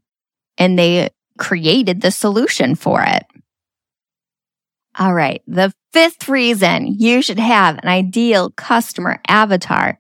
and 0.57 0.79
they 0.79 1.11
created 1.39 2.01
the 2.01 2.11
solution 2.11 2.77
for 2.77 3.03
it. 3.03 3.25
All 4.99 5.13
right. 5.13 5.43
The 5.47 5.75
fifth 5.93 6.29
reason 6.29 6.87
you 6.99 7.21
should 7.23 7.39
have 7.39 7.79
an 7.79 7.89
ideal 7.89 8.51
customer 8.51 9.21
avatar 9.27 9.99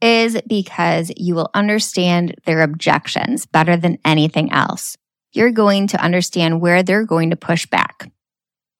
is 0.00 0.40
because 0.46 1.10
you 1.16 1.34
will 1.34 1.50
understand 1.54 2.34
their 2.44 2.62
objections 2.62 3.46
better 3.46 3.76
than 3.76 3.98
anything 4.04 4.52
else. 4.52 4.96
You're 5.32 5.50
going 5.50 5.88
to 5.88 6.02
understand 6.02 6.60
where 6.60 6.82
they're 6.82 7.04
going 7.04 7.30
to 7.30 7.36
push 7.36 7.66
back. 7.66 8.10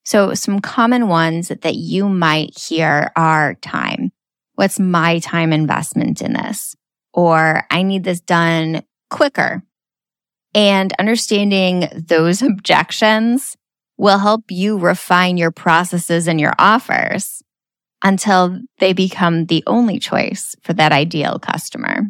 So 0.04 0.34
some 0.34 0.60
common 0.60 1.08
ones 1.08 1.48
that 1.48 1.74
you 1.74 2.08
might 2.08 2.58
hear 2.58 3.10
are 3.16 3.54
time. 3.56 4.10
What's 4.54 4.78
my 4.78 5.18
time 5.18 5.52
investment 5.52 6.22
in 6.22 6.32
this? 6.32 6.74
Or 7.12 7.64
I 7.70 7.82
need 7.82 8.04
this 8.04 8.20
done 8.20 8.82
quicker. 9.10 9.62
And 10.54 10.92
understanding 10.98 11.88
those 11.94 12.42
objections 12.42 13.56
will 13.96 14.18
help 14.18 14.44
you 14.50 14.78
refine 14.78 15.36
your 15.36 15.50
processes 15.50 16.28
and 16.28 16.40
your 16.40 16.54
offers 16.58 17.42
until 18.02 18.60
they 18.78 18.92
become 18.92 19.46
the 19.46 19.62
only 19.66 19.98
choice 19.98 20.54
for 20.62 20.72
that 20.74 20.92
ideal 20.92 21.38
customer. 21.38 22.02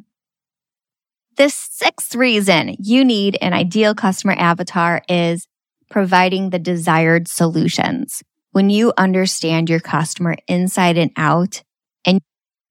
The 1.37 1.49
sixth 1.49 2.15
reason 2.15 2.77
you 2.81 3.05
need 3.05 3.39
an 3.41 3.53
ideal 3.53 3.95
customer 3.95 4.35
avatar 4.37 5.03
is 5.09 5.47
providing 5.89 6.51
the 6.51 6.59
desired 6.59 7.29
solutions. 7.29 8.23
When 8.51 8.71
you 8.71 8.93
understand 8.99 9.71
your 9.71 9.81
customer 9.81 10.37
inside 10.49 10.99
and 10.99 11.13
out 11.17 11.63
and 12.05 12.21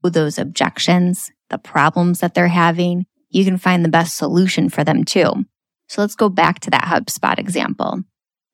those 0.03 0.37
objections, 0.37 1.31
the 1.49 1.57
problems 1.57 2.19
that 2.19 2.33
they're 2.33 2.47
having, 2.47 3.05
you 3.29 3.45
can 3.45 3.57
find 3.57 3.83
the 3.83 3.89
best 3.89 4.15
solution 4.15 4.69
for 4.69 4.83
them 4.83 5.03
too. 5.03 5.45
So 5.89 6.01
let's 6.01 6.15
go 6.15 6.29
back 6.29 6.59
to 6.61 6.69
that 6.71 6.83
HubSpot 6.83 7.37
example. 7.37 8.03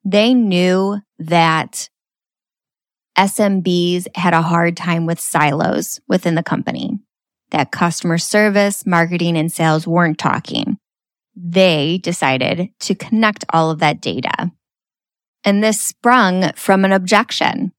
They 0.06 0.34
knew 0.34 1.00
that 1.20 1.90
SMBs 3.18 4.08
had 4.16 4.34
a 4.34 4.42
hard 4.42 4.76
time 4.76 5.06
with 5.06 5.20
silos 5.20 6.00
within 6.08 6.36
the 6.36 6.44
company, 6.44 7.00
that 7.52 7.72
customer 7.72 8.18
service, 8.18 8.86
marketing, 8.86 9.38
and 9.38 9.52
sales 9.52 9.86
weren't 9.86 10.18
talking. 10.18 10.78
They 11.36 12.00
decided 12.00 12.70
to 12.82 12.96
connect 12.96 13.46
all 13.50 13.72
of 13.72 13.80
that 13.80 14.02
data. 14.02 14.52
And 15.44 15.64
this 15.64 15.82
sprung 15.82 16.54
from 16.54 16.86
an 16.86 16.92
objection. 16.92 17.72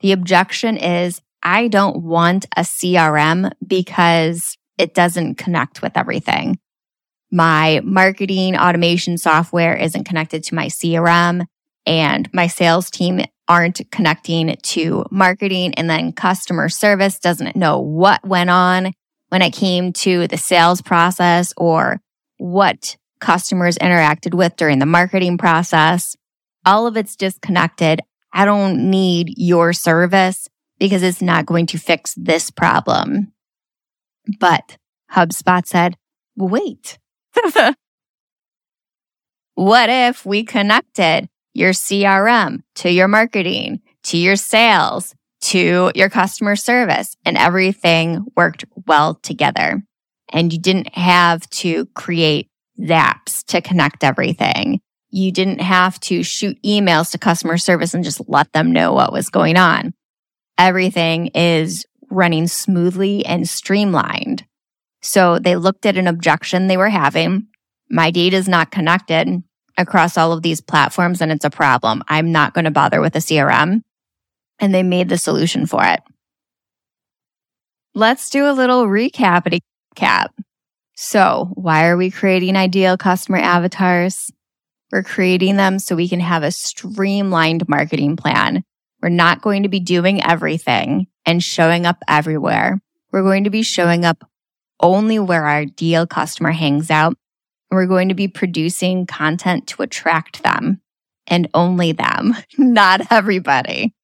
The 0.00 0.12
objection 0.12 0.76
is, 0.76 1.20
I 1.42 1.68
don't 1.68 2.02
want 2.02 2.46
a 2.56 2.62
CRM 2.62 3.52
because 3.66 4.56
it 4.76 4.94
doesn't 4.94 5.36
connect 5.36 5.82
with 5.82 5.96
everything. 5.96 6.58
My 7.30 7.80
marketing 7.84 8.56
automation 8.56 9.18
software 9.18 9.76
isn't 9.76 10.04
connected 10.04 10.44
to 10.44 10.54
my 10.54 10.66
CRM 10.66 11.46
and 11.88 12.28
my 12.34 12.46
sales 12.46 12.90
team 12.90 13.24
aren't 13.48 13.80
connecting 13.90 14.54
to 14.62 15.06
marketing 15.10 15.72
and 15.74 15.88
then 15.88 16.12
customer 16.12 16.68
service 16.68 17.18
doesn't 17.18 17.56
know 17.56 17.80
what 17.80 18.24
went 18.26 18.50
on 18.50 18.92
when 19.30 19.40
it 19.40 19.54
came 19.54 19.94
to 19.94 20.28
the 20.28 20.36
sales 20.36 20.82
process 20.82 21.54
or 21.56 21.98
what 22.36 22.94
customers 23.20 23.78
interacted 23.78 24.34
with 24.34 24.54
during 24.56 24.80
the 24.80 24.86
marketing 24.86 25.38
process. 25.38 26.14
All 26.66 26.86
of 26.86 26.98
it's 26.98 27.16
disconnected. 27.16 28.02
I 28.34 28.44
don't 28.44 28.90
need 28.90 29.32
your 29.38 29.72
service 29.72 30.46
because 30.78 31.02
it's 31.02 31.22
not 31.22 31.46
going 31.46 31.64
to 31.68 31.78
fix 31.78 32.12
this 32.18 32.50
problem. 32.50 33.32
But 34.38 34.76
HubSpot 35.12 35.66
said, 35.66 35.96
wait. 36.36 36.98
what 39.54 39.88
if 39.88 40.26
we 40.26 40.44
connected 40.44 41.30
your 41.58 41.72
CRM, 41.72 42.62
to 42.76 42.90
your 42.90 43.08
marketing, 43.08 43.80
to 44.04 44.16
your 44.16 44.36
sales, 44.36 45.14
to 45.40 45.90
your 45.94 46.08
customer 46.08 46.54
service, 46.56 47.16
and 47.24 47.36
everything 47.36 48.24
worked 48.36 48.64
well 48.86 49.16
together. 49.16 49.82
And 50.32 50.52
you 50.52 50.58
didn't 50.60 50.94
have 50.94 51.48
to 51.50 51.86
create 51.94 52.48
zaps 52.80 53.44
to 53.46 53.60
connect 53.60 54.04
everything. 54.04 54.80
You 55.10 55.32
didn't 55.32 55.60
have 55.60 55.98
to 56.00 56.22
shoot 56.22 56.62
emails 56.62 57.10
to 57.10 57.18
customer 57.18 57.58
service 57.58 57.92
and 57.92 58.04
just 58.04 58.20
let 58.28 58.52
them 58.52 58.72
know 58.72 58.92
what 58.92 59.12
was 59.12 59.30
going 59.30 59.56
on. 59.56 59.94
Everything 60.58 61.28
is 61.28 61.86
running 62.10 62.46
smoothly 62.46 63.24
and 63.26 63.48
streamlined. 63.48 64.44
So 65.02 65.38
they 65.38 65.56
looked 65.56 65.86
at 65.86 65.96
an 65.96 66.06
objection 66.06 66.66
they 66.66 66.76
were 66.76 66.88
having. 66.88 67.46
My 67.90 68.10
data 68.10 68.36
is 68.36 68.48
not 68.48 68.70
connected 68.70 69.42
across 69.78 70.18
all 70.18 70.32
of 70.32 70.42
these 70.42 70.60
platforms 70.60 71.22
and 71.22 71.32
it's 71.32 71.44
a 71.44 71.50
problem. 71.50 72.02
I'm 72.08 72.32
not 72.32 72.52
going 72.52 72.66
to 72.66 72.70
bother 72.70 73.00
with 73.00 73.16
a 73.16 73.20
CRM. 73.20 73.82
And 74.58 74.74
they 74.74 74.82
made 74.82 75.08
the 75.08 75.16
solution 75.16 75.66
for 75.66 75.84
it. 75.84 76.00
let's 77.94 78.28
do 78.28 78.50
a 78.50 78.52
little 78.52 78.86
recap 78.86 79.60
cap. 79.94 80.34
So, 80.96 81.50
why 81.54 81.86
are 81.86 81.96
we 81.96 82.10
creating 82.10 82.56
ideal 82.56 82.96
customer 82.96 83.38
avatars? 83.38 84.32
We're 84.90 85.04
creating 85.04 85.56
them 85.56 85.78
so 85.78 85.94
we 85.94 86.08
can 86.08 86.20
have 86.20 86.42
a 86.42 86.50
streamlined 86.50 87.68
marketing 87.68 88.16
plan. 88.16 88.64
We're 89.00 89.10
not 89.10 89.42
going 89.42 89.62
to 89.62 89.68
be 89.68 89.80
doing 89.80 90.22
everything 90.22 91.06
and 91.24 91.42
showing 91.42 91.86
up 91.86 91.98
everywhere. 92.08 92.80
We're 93.12 93.22
going 93.22 93.44
to 93.44 93.50
be 93.50 93.62
showing 93.62 94.04
up 94.04 94.28
only 94.80 95.18
where 95.18 95.44
our 95.44 95.58
ideal 95.58 96.06
customer 96.06 96.52
hangs 96.52 96.90
out. 96.90 97.16
We're 97.70 97.86
going 97.86 98.08
to 98.08 98.14
be 98.14 98.28
producing 98.28 99.06
content 99.06 99.66
to 99.68 99.82
attract 99.82 100.42
them 100.42 100.80
and 101.26 101.48
only 101.54 101.92
them, 101.92 102.34
not 102.58 103.12
everybody. 103.12 103.94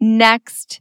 Next, 0.00 0.80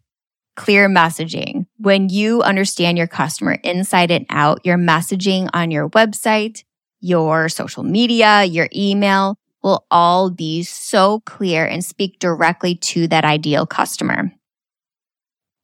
clear 0.55 0.89
messaging. 0.89 1.67
When 1.77 2.09
you 2.09 2.41
understand 2.41 2.97
your 2.97 3.07
customer 3.07 3.53
inside 3.63 4.11
and 4.11 4.25
out, 4.29 4.65
your 4.65 4.77
messaging 4.77 5.49
on 5.53 5.71
your 5.71 5.89
website, 5.89 6.63
your 6.99 7.49
social 7.49 7.83
media, 7.83 8.43
your 8.43 8.67
email 8.75 9.37
will 9.63 9.85
all 9.91 10.29
be 10.29 10.63
so 10.63 11.21
clear 11.21 11.65
and 11.65 11.85
speak 11.85 12.19
directly 12.19 12.75
to 12.75 13.07
that 13.07 13.25
ideal 13.25 13.65
customer. 13.65 14.31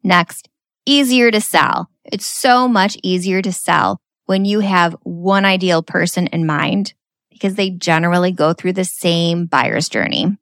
Next, 0.03 0.49
easier 0.85 1.31
to 1.31 1.41
sell. 1.41 1.89
It's 2.05 2.25
so 2.25 2.67
much 2.67 2.97
easier 3.03 3.41
to 3.41 3.51
sell 3.51 3.99
when 4.27 4.45
you 4.45 4.59
have 4.59 4.95
one 5.03 5.45
ideal 5.45 5.81
person 5.81 6.27
in 6.27 6.45
mind 6.45 6.93
because 7.31 7.55
they 7.55 7.69
generally 7.69 8.31
go 8.31 8.53
through 8.53 8.73
the 8.73 8.85
same 8.85 9.45
buyer's 9.45 9.89
journey. 9.89 10.37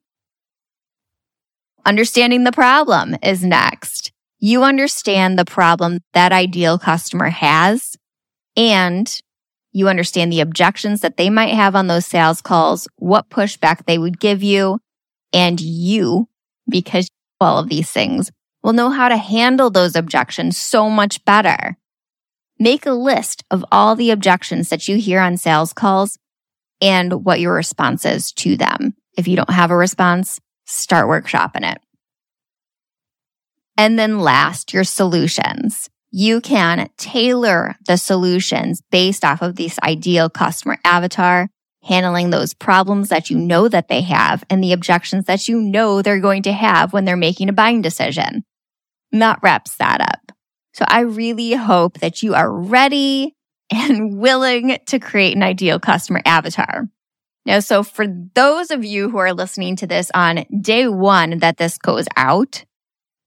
Understanding 1.84 2.44
the 2.44 2.52
problem 2.52 3.16
is 3.22 3.44
next. 3.44 4.12
You 4.38 4.64
understand 4.64 5.38
the 5.38 5.44
problem 5.44 6.00
that 6.12 6.32
ideal 6.32 6.78
customer 6.78 7.30
has 7.30 7.96
and 8.56 9.20
you 9.72 9.88
understand 9.88 10.32
the 10.32 10.40
objections 10.40 11.02
that 11.02 11.16
they 11.16 11.30
might 11.30 11.54
have 11.54 11.76
on 11.76 11.86
those 11.86 12.06
sales 12.06 12.40
calls, 12.40 12.88
what 12.96 13.28
pushback 13.28 13.84
they 13.84 13.98
would 13.98 14.18
give 14.18 14.42
you, 14.42 14.80
and 15.32 15.60
you, 15.60 16.28
because 16.68 17.08
all 17.40 17.58
of 17.58 17.68
these 17.68 17.90
things, 17.90 18.30
will 18.62 18.72
know 18.72 18.90
how 18.90 19.08
to 19.08 19.16
handle 19.16 19.70
those 19.70 19.94
objections 19.94 20.56
so 20.56 20.88
much 20.88 21.24
better. 21.24 21.76
Make 22.58 22.86
a 22.86 22.92
list 22.92 23.44
of 23.50 23.64
all 23.70 23.96
the 23.96 24.10
objections 24.10 24.68
that 24.70 24.88
you 24.88 24.96
hear 24.96 25.20
on 25.20 25.36
sales 25.36 25.72
calls 25.72 26.18
and 26.80 27.24
what 27.24 27.40
your 27.40 27.54
response 27.54 28.04
is 28.04 28.32
to 28.32 28.56
them. 28.56 28.94
If 29.16 29.28
you 29.28 29.36
don't 29.36 29.50
have 29.50 29.70
a 29.70 29.76
response, 29.76 30.40
start 30.66 31.06
workshopping 31.08 31.70
it. 31.70 31.78
And 33.76 33.98
then 33.98 34.20
last, 34.20 34.72
your 34.72 34.84
solutions 34.84 35.90
you 36.18 36.40
can 36.40 36.88
tailor 36.96 37.76
the 37.86 37.98
solutions 37.98 38.82
based 38.90 39.22
off 39.22 39.42
of 39.42 39.56
this 39.56 39.78
ideal 39.82 40.30
customer 40.30 40.78
avatar, 40.82 41.48
handling 41.82 42.30
those 42.30 42.54
problems 42.54 43.10
that 43.10 43.28
you 43.28 43.36
know 43.36 43.68
that 43.68 43.88
they 43.88 44.00
have 44.00 44.42
and 44.48 44.64
the 44.64 44.72
objections 44.72 45.26
that 45.26 45.46
you 45.46 45.60
know 45.60 46.00
they're 46.00 46.18
going 46.18 46.42
to 46.44 46.52
have 46.52 46.94
when 46.94 47.04
they're 47.04 47.18
making 47.18 47.50
a 47.50 47.52
buying 47.52 47.82
decision. 47.82 48.44
That 49.12 49.40
wraps 49.42 49.76
that 49.76 50.00
up. 50.00 50.35
So 50.76 50.84
I 50.86 51.00
really 51.00 51.54
hope 51.54 52.00
that 52.00 52.22
you 52.22 52.34
are 52.34 52.52
ready 52.52 53.34
and 53.72 54.18
willing 54.18 54.76
to 54.88 54.98
create 54.98 55.34
an 55.34 55.42
ideal 55.42 55.80
customer 55.80 56.20
avatar. 56.26 56.86
Now, 57.46 57.60
so 57.60 57.82
for 57.82 58.06
those 58.34 58.70
of 58.70 58.84
you 58.84 59.08
who 59.08 59.16
are 59.16 59.32
listening 59.32 59.76
to 59.76 59.86
this 59.86 60.10
on 60.12 60.44
day 60.60 60.86
one 60.86 61.38
that 61.38 61.56
this 61.56 61.78
goes 61.78 62.04
out, 62.14 62.66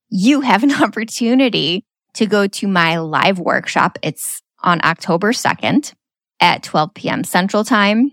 you 0.09 0.41
have 0.41 0.61
an 0.61 0.71
opportunity 0.83 1.85
to 2.13 2.27
go 2.27 2.45
to 2.45 2.67
my 2.67 2.99
live 2.99 3.39
workshop. 3.39 3.97
It's 4.03 4.43
on 4.61 4.79
October 4.83 5.31
2nd 5.31 5.93
at 6.39 6.61
12 6.61 6.93
p.m. 6.93 7.23
Central 7.23 7.63
Time. 7.63 8.11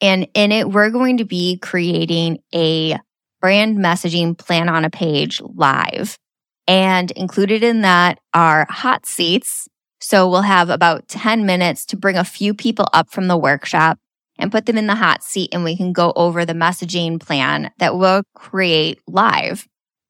And 0.00 0.26
in 0.34 0.50
it, 0.50 0.68
we're 0.68 0.90
going 0.90 1.18
to 1.18 1.24
be 1.24 1.58
creating 1.58 2.38
a 2.52 2.98
brand 3.40 3.78
messaging 3.78 4.36
plan 4.36 4.68
on 4.68 4.84
a 4.84 4.90
page 4.90 5.40
live. 5.40 6.18
And 6.66 7.10
included 7.12 7.62
in 7.62 7.82
that 7.82 8.20
are 8.32 8.66
hot 8.70 9.06
seats. 9.06 9.68
So 10.00 10.28
we'll 10.28 10.42
have 10.42 10.70
about 10.70 11.08
10 11.08 11.46
minutes 11.46 11.84
to 11.86 11.96
bring 11.96 12.16
a 12.16 12.24
few 12.24 12.54
people 12.54 12.86
up 12.92 13.10
from 13.10 13.28
the 13.28 13.36
workshop 13.36 13.98
and 14.38 14.52
put 14.52 14.66
them 14.66 14.78
in 14.78 14.86
the 14.86 14.94
hot 14.94 15.22
seat 15.22 15.50
and 15.52 15.64
we 15.64 15.76
can 15.76 15.92
go 15.92 16.12
over 16.16 16.44
the 16.44 16.52
messaging 16.52 17.20
plan 17.20 17.70
that 17.78 17.96
we'll 17.96 18.22
create 18.34 19.00
live. 19.06 19.66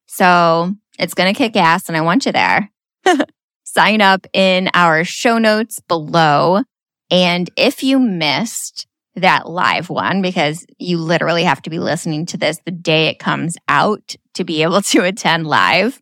So 0.07 0.75
it's 0.99 1.14
going 1.14 1.33
to 1.33 1.37
kick 1.37 1.57
ass 1.57 1.88
and 1.88 1.97
I 1.97 2.01
want 2.01 2.27
you 2.27 2.33
there. 2.33 2.71
Sign 3.64 4.01
up 4.01 4.27
in 4.33 4.71
our 4.75 5.05
show 5.05 5.38
notes 5.38 5.81
below. 5.81 6.62
And 7.11 7.51
if 7.57 7.83
you 7.83 7.99
missed 7.99 8.87
that 9.17 9.49
live 9.49 9.90
one, 9.90 10.23
because 10.23 10.67
you 10.79 10.99
literally 10.99 11.45
have 11.45 11.62
to 11.62 11.71
be 11.71 11.79
listening 11.79 12.27
to 12.27 12.37
this 12.37 12.61
the 12.64 12.71
day 12.71 13.09
it 13.09 13.19
comes 13.19 13.57
out 13.69 14.17
to 14.35 14.45
be 14.45 14.62
able 14.62 14.83
to 14.83 15.01
attend 15.05 15.47
live, 15.47 16.01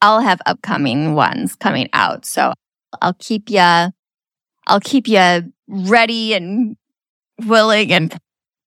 I'll 0.00 0.20
have 0.20 0.40
upcoming 0.46 1.14
ones 1.14 1.56
coming 1.56 1.88
out. 1.92 2.24
So 2.26 2.52
I'll 3.00 3.14
keep 3.14 3.50
you, 3.50 3.58
I'll 3.58 4.80
keep 4.82 5.08
you 5.08 5.52
ready 5.68 6.34
and 6.34 6.76
willing 7.44 7.92
and 7.92 8.16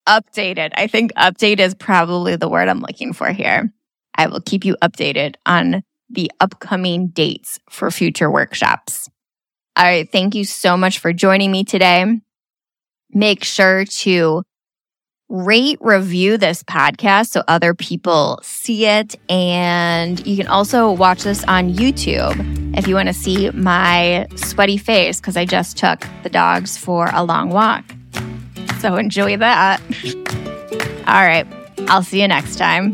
updated. 0.07 0.71
I 0.75 0.87
think 0.87 1.13
update 1.13 1.59
is 1.59 1.75
probably 1.75 2.35
the 2.35 2.49
word 2.49 2.67
I'm 2.67 2.81
looking 2.81 3.13
for 3.13 3.31
here. 3.31 3.73
I 4.15 4.27
will 4.27 4.41
keep 4.41 4.65
you 4.65 4.75
updated 4.81 5.35
on 5.45 5.83
the 6.09 6.31
upcoming 6.39 7.09
dates 7.09 7.59
for 7.69 7.91
future 7.91 8.29
workshops. 8.29 9.09
All 9.75 9.85
right. 9.85 10.11
Thank 10.11 10.35
you 10.35 10.43
so 10.43 10.75
much 10.75 10.99
for 10.99 11.13
joining 11.13 11.51
me 11.51 11.63
today. 11.63 12.05
Make 13.11 13.43
sure 13.43 13.85
to 13.85 14.43
rate, 15.29 15.77
review 15.79 16.37
this 16.37 16.63
podcast 16.63 17.29
so 17.29 17.43
other 17.47 17.73
people 17.73 18.39
see 18.41 18.85
it. 18.85 19.15
And 19.29 20.25
you 20.25 20.35
can 20.35 20.47
also 20.47 20.91
watch 20.91 21.23
this 21.23 21.43
on 21.45 21.73
YouTube 21.73 22.77
if 22.77 22.87
you 22.87 22.95
want 22.95 23.07
to 23.07 23.13
see 23.13 23.49
my 23.51 24.27
sweaty 24.35 24.77
face 24.77 25.19
because 25.19 25.37
I 25.37 25.45
just 25.45 25.77
took 25.77 26.05
the 26.23 26.29
dogs 26.29 26.77
for 26.77 27.09
a 27.13 27.23
long 27.23 27.49
walk. 27.49 27.85
So 28.79 28.95
enjoy 28.95 29.37
that. 29.37 29.81
All 31.07 31.25
right. 31.25 31.47
I'll 31.87 32.03
see 32.03 32.21
you 32.21 32.27
next 32.27 32.57
time. 32.57 32.93